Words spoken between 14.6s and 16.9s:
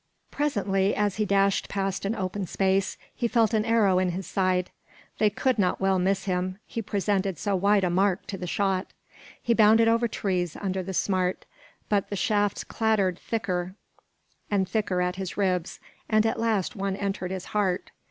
thicker at his ribs, and at last